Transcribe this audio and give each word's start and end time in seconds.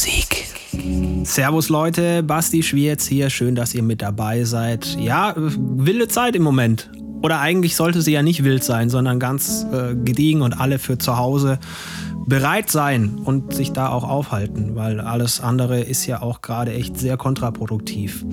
Musik. 0.00 0.46
Servus 1.24 1.68
Leute, 1.68 2.22
Basti 2.22 2.62
Schwierz 2.62 3.06
hier. 3.06 3.28
Schön, 3.28 3.54
dass 3.54 3.74
ihr 3.74 3.82
mit 3.82 4.00
dabei 4.00 4.44
seid. 4.44 4.96
Ja, 4.98 5.34
wilde 5.36 6.08
Zeit 6.08 6.34
im 6.34 6.42
Moment. 6.42 6.90
Oder 7.20 7.40
eigentlich 7.40 7.76
sollte 7.76 8.00
sie 8.00 8.12
ja 8.12 8.22
nicht 8.22 8.42
wild 8.42 8.64
sein, 8.64 8.88
sondern 8.88 9.20
ganz 9.20 9.66
äh, 9.70 9.94
gediegen 9.94 10.40
und 10.40 10.54
alle 10.54 10.78
für 10.78 10.96
zu 10.96 11.18
Hause 11.18 11.58
bereit 12.24 12.70
sein 12.70 13.18
und 13.22 13.52
sich 13.52 13.72
da 13.72 13.90
auch 13.90 14.08
aufhalten, 14.08 14.74
weil 14.74 15.00
alles 15.00 15.42
andere 15.42 15.80
ist 15.80 16.06
ja 16.06 16.22
auch 16.22 16.40
gerade 16.40 16.72
echt 16.72 16.98
sehr 16.98 17.18
kontraproduktiv. 17.18 18.24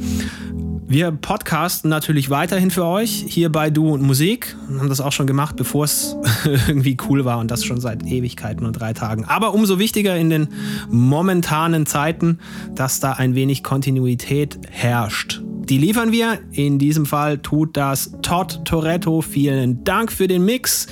Wir 0.89 1.11
podcasten 1.11 1.89
natürlich 1.89 2.29
weiterhin 2.29 2.71
für 2.71 2.85
euch 2.85 3.25
hier 3.27 3.51
bei 3.51 3.70
Du 3.70 3.89
und 3.89 4.01
Musik. 4.01 4.55
Wir 4.70 4.79
haben 4.79 4.88
das 4.88 5.02
auch 5.02 5.11
schon 5.11 5.27
gemacht, 5.27 5.57
bevor 5.57 5.83
es 5.83 6.15
irgendwie 6.45 6.95
cool 7.09 7.25
war 7.25 7.39
und 7.39 7.52
das 7.52 7.65
schon 7.65 7.81
seit 7.81 8.05
Ewigkeiten 8.05 8.65
und 8.65 8.79
drei 8.79 8.93
Tagen. 8.93 9.25
Aber 9.25 9.53
umso 9.53 9.79
wichtiger 9.79 10.15
in 10.15 10.29
den 10.29 10.47
momentanen 10.89 11.85
Zeiten, 11.85 12.39
dass 12.73 13.02
da 13.02 13.12
ein 13.12 13.35
wenig 13.35 13.65
Kontinuität 13.65 14.59
herrscht. 14.70 15.41
Die 15.67 15.77
liefern 15.77 16.13
wir. 16.13 16.39
In 16.52 16.79
diesem 16.79 17.05
Fall 17.05 17.40
tut 17.40 17.76
das 17.76 18.13
Todd 18.21 18.62
Toretto. 18.63 19.20
Vielen 19.21 19.84
Dank 19.84 20.09
für 20.09 20.29
den 20.29 20.45
Mix. 20.45 20.88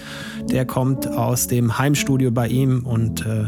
Der 0.49 0.65
kommt 0.65 1.07
aus 1.07 1.47
dem 1.47 1.77
Heimstudio 1.77 2.31
bei 2.31 2.49
ihm 2.49 2.85
und 2.85 3.25
äh, 3.25 3.47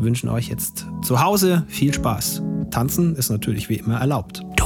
wünschen 0.00 0.28
euch 0.30 0.48
jetzt 0.48 0.84
zu 1.02 1.22
Hause 1.22 1.64
viel 1.68 1.94
Spaß. 1.94 2.42
Tanzen 2.72 3.14
ist 3.14 3.30
natürlich 3.30 3.68
wie 3.68 3.76
immer 3.76 4.00
erlaubt. 4.00 4.45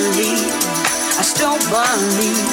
believe, 0.00 0.48
I 1.18 1.22
still 1.22 1.58
believe, 1.68 2.49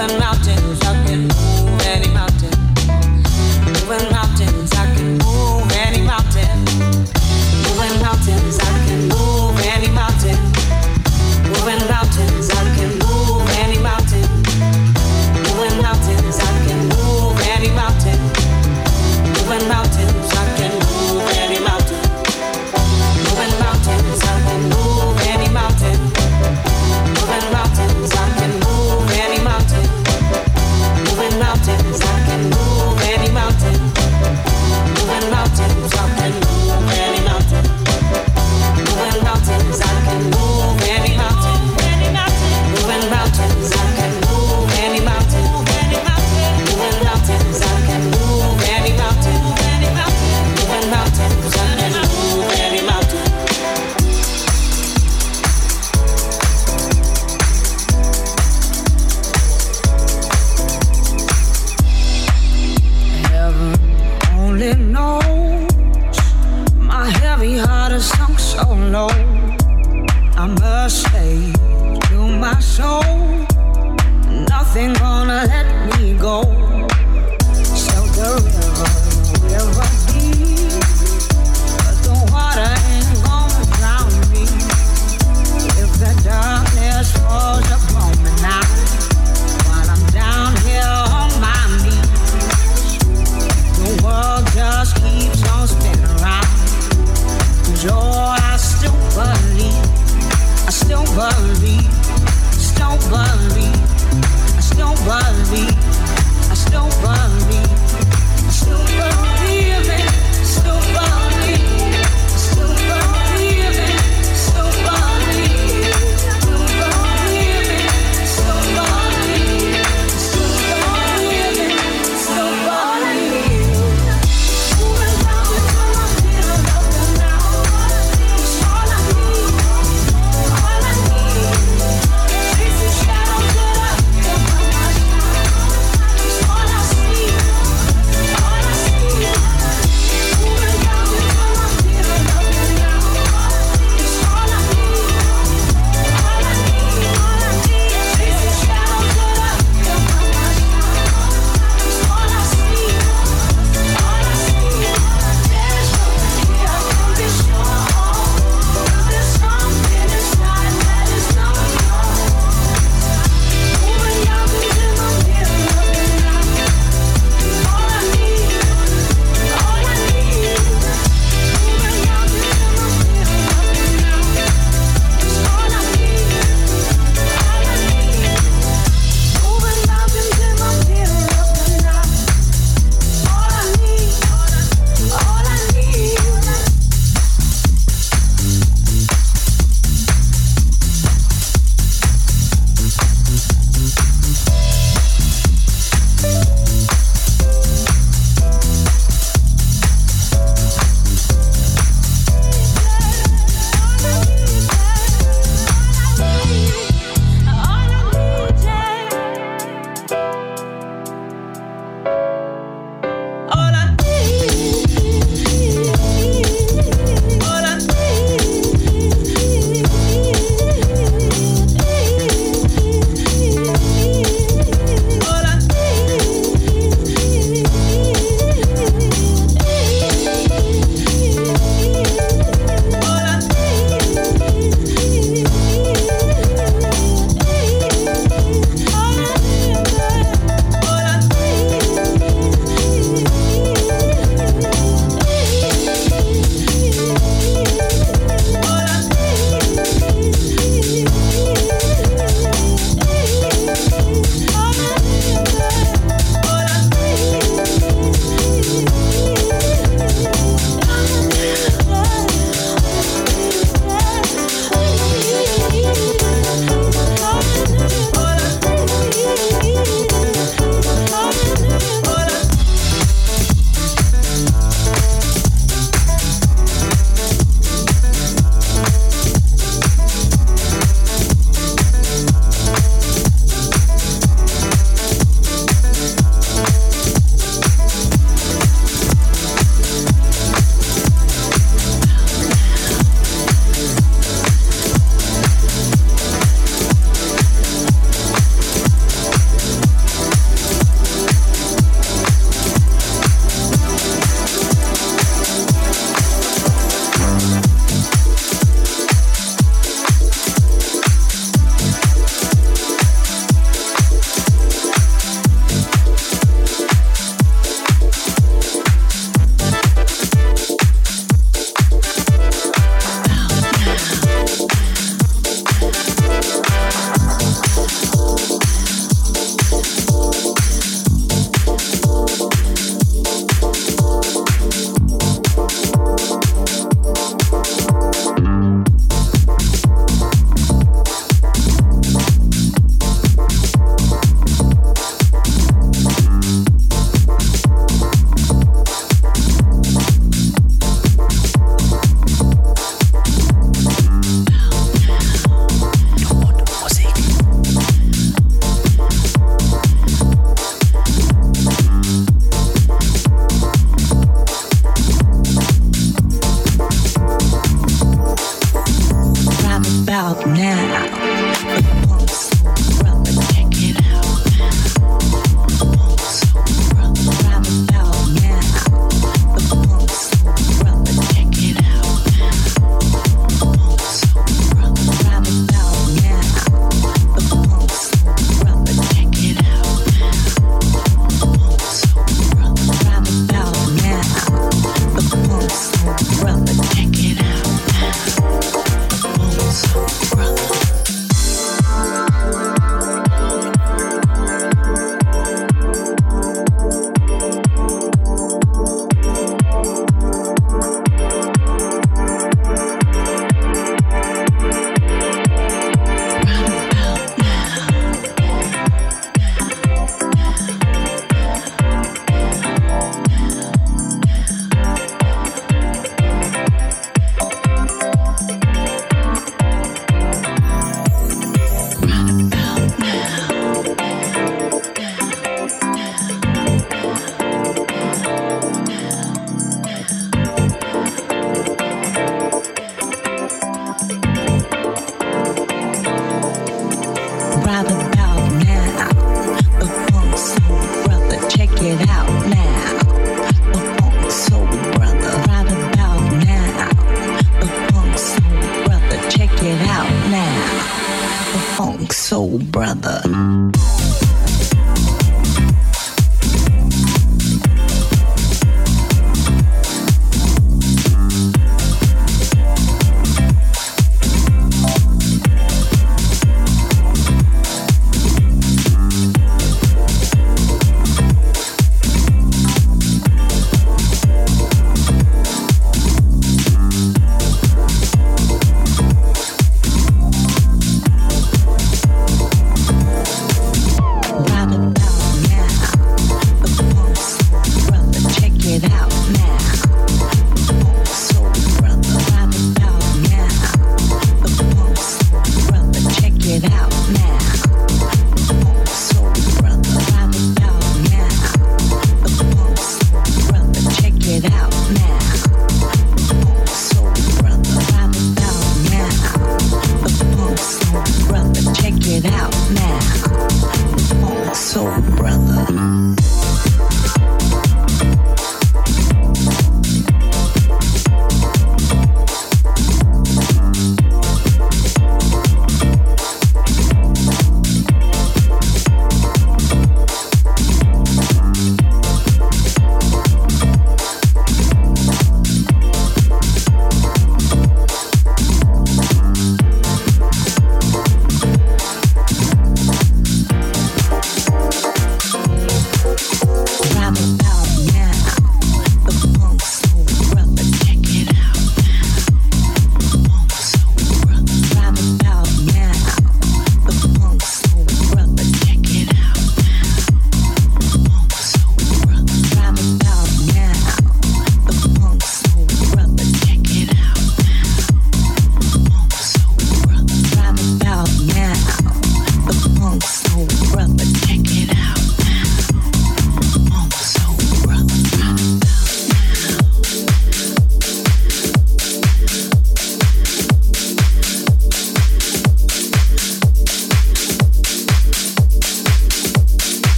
and 0.00 0.22
I 0.22 0.29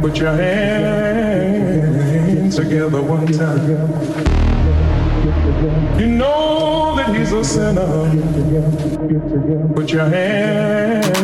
Put 0.00 0.18
your 0.18 0.32
hands 0.36 1.11
together 2.62 3.02
one 3.02 3.26
time. 3.26 3.68
You 5.98 6.06
know 6.06 6.94
that 6.96 7.14
he's 7.14 7.32
a 7.32 7.44
sinner. 7.44 8.08
Put 9.74 9.90
your 9.90 10.08
hands. 10.08 11.22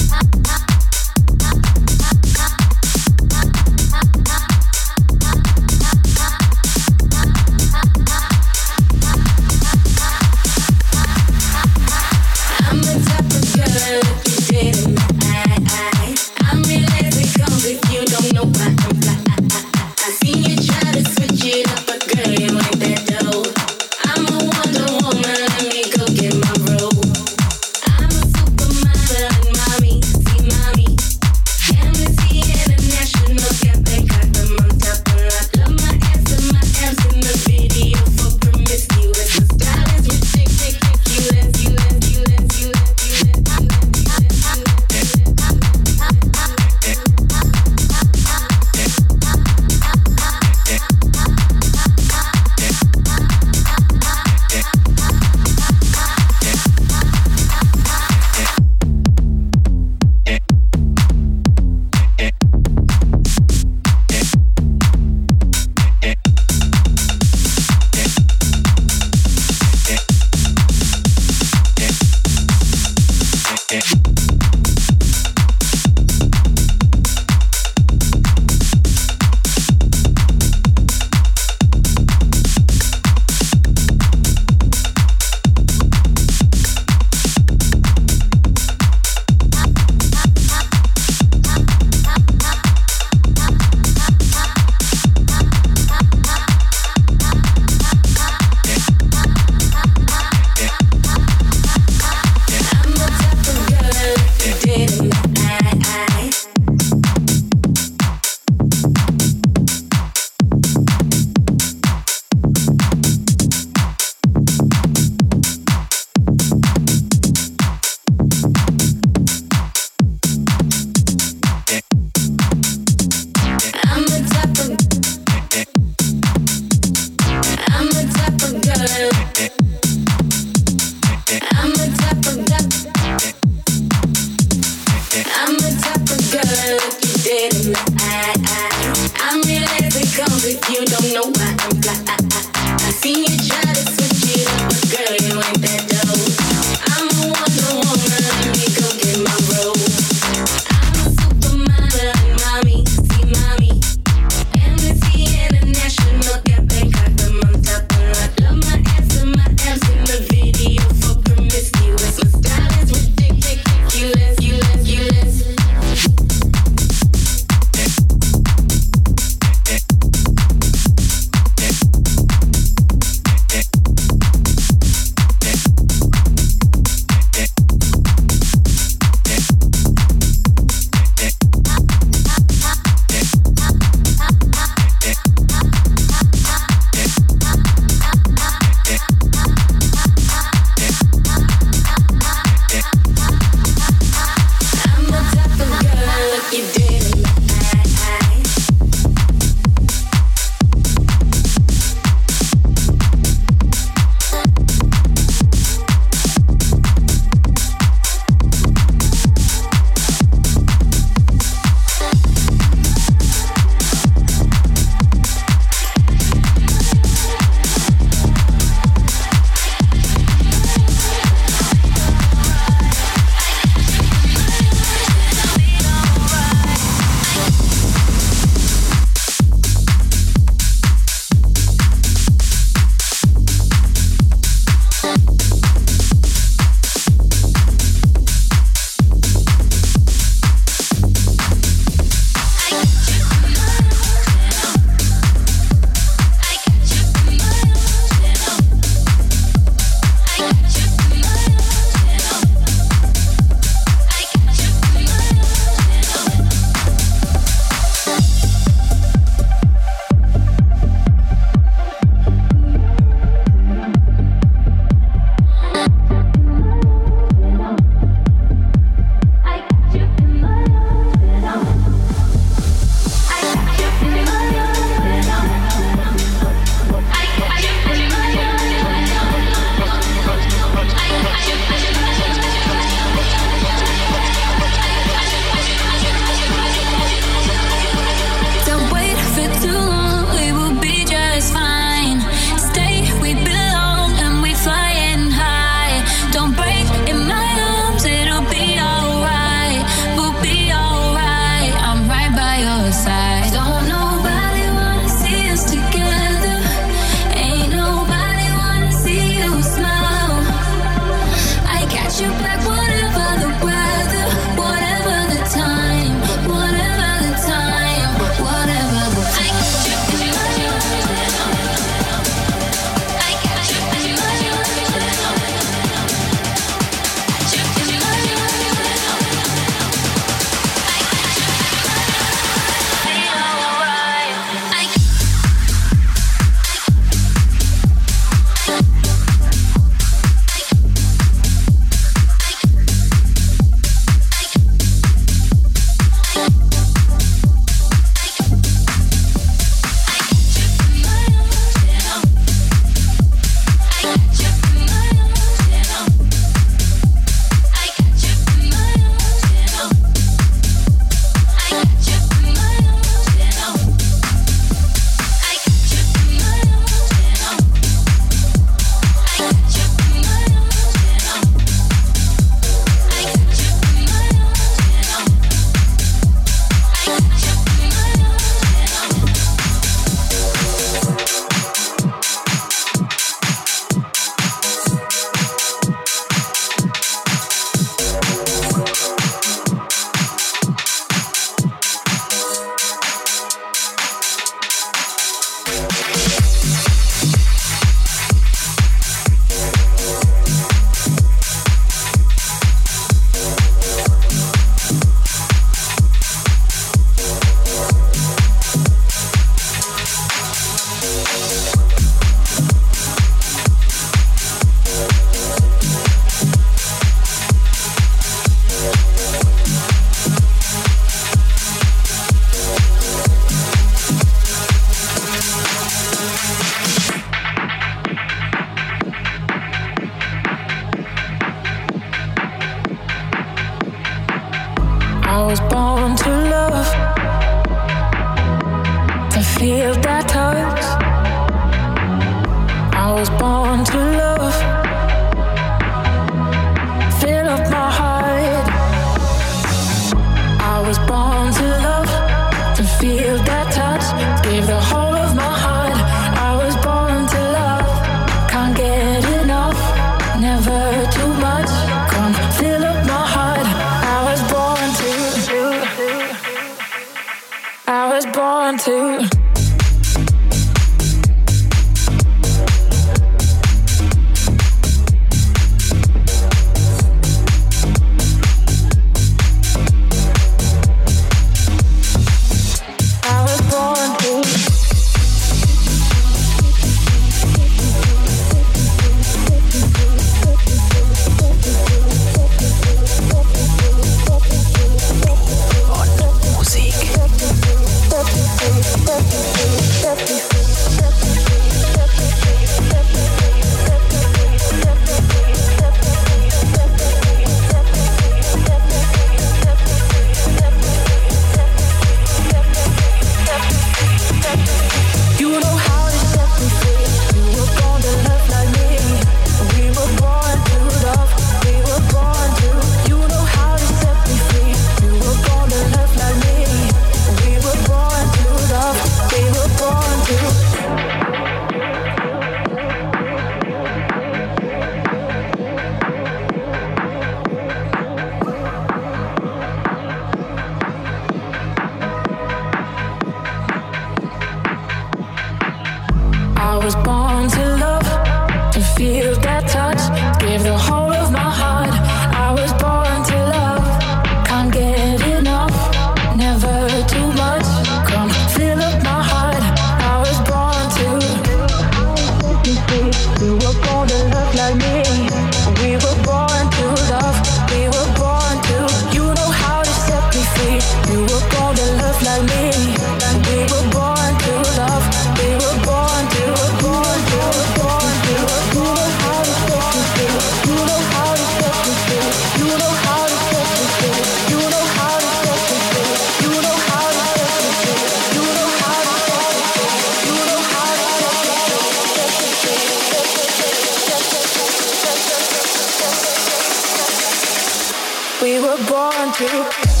we 598.41 598.59
were 598.59 598.77
born 598.87 599.31
to. 599.33 600.00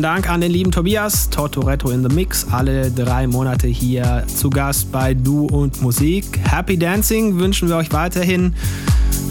Vielen 0.00 0.14
Dank 0.14 0.30
an 0.30 0.40
den 0.40 0.50
lieben 0.50 0.72
Tobias, 0.72 1.28
Tortoretto 1.28 1.90
in 1.90 2.02
the 2.02 2.14
Mix, 2.14 2.46
alle 2.50 2.90
drei 2.90 3.26
Monate 3.26 3.66
hier 3.66 4.24
zu 4.34 4.48
Gast 4.48 4.90
bei 4.90 5.12
Du 5.12 5.44
und 5.44 5.82
Musik. 5.82 6.40
Happy 6.42 6.78
Dancing 6.78 7.38
wünschen 7.38 7.68
wir 7.68 7.76
euch 7.76 7.92
weiterhin. 7.92 8.54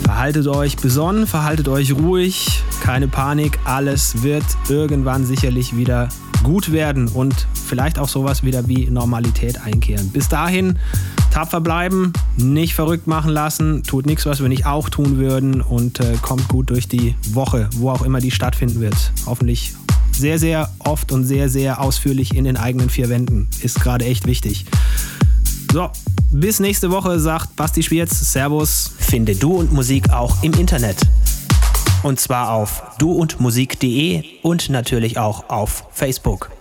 Verhaltet 0.04 0.46
euch 0.46 0.78
besonnen, 0.78 1.26
verhaltet 1.26 1.68
euch 1.70 1.96
ruhig, 1.96 2.62
keine 2.84 3.08
Panik, 3.08 3.58
alles 3.66 4.22
wird 4.22 4.44
irgendwann 4.70 5.26
sicherlich 5.26 5.76
wieder 5.76 6.10
gut 6.44 6.72
werden 6.72 7.08
und 7.08 7.48
vielleicht 7.66 7.98
auch 7.98 8.08
sowas 8.08 8.44
wieder 8.44 8.68
wie 8.68 8.92
Normalität 8.92 9.60
einkehren. 9.62 10.10
Bis 10.10 10.30
dahin 10.30 10.78
tapfer 11.32 11.62
bleiben, 11.62 12.14
nicht 12.38 12.76
verrückt 12.76 13.08
machen 13.08 13.32
lassen, 13.32 13.82
tut 13.82 14.06
nichts, 14.06 14.28
was 14.28 14.40
wir 14.40 14.50
nicht 14.50 14.68
auch 14.68 14.90
tun 14.90 15.18
würden 15.18 15.62
und 15.62 16.00
äh, 16.00 16.14
kommt 16.22 16.48
gut 16.48 16.70
durch 16.70 16.88
die 16.88 17.16
Woche, 17.32 17.70
wo 17.76 17.90
auch 17.90 18.04
immer 18.04 18.20
die 18.20 18.32
stattfinden 18.32 18.82
wird. 18.82 19.12
Hoffentlich 19.26 19.74
sehr, 20.20 20.38
sehr 20.38 20.70
oft 20.80 21.12
und 21.12 21.24
sehr, 21.24 21.50
sehr 21.50 21.82
ausführlich 21.82 22.36
in 22.36 22.44
den 22.44 22.58
eigenen 22.58 22.90
vier 22.90 23.10
Wänden. 23.10 23.50
Ist 23.62 23.80
gerade 23.82 24.06
echt 24.06 24.28
wichtig. 24.28 24.66
So, 25.72 25.90
bis 26.32 26.60
nächste 26.60 26.92
Woche, 26.92 27.20
sagt 27.20 27.56
Basti 27.56 27.82
Schwierz. 27.82 28.32
Servus. 28.32 28.92
Finde 29.00 29.36
Du 29.36 29.54
und 29.54 29.72
Musik 29.74 30.12
auch 30.12 30.44
im 30.44 30.54
Internet. 30.54 30.98
Und 32.04 32.20
zwar 32.20 32.52
auf 32.52 32.84
duundmusik.de 33.00 34.24
und 34.44 34.70
natürlich 34.70 35.18
auch 35.18 35.50
auf 35.50 35.86
Facebook. 35.92 36.52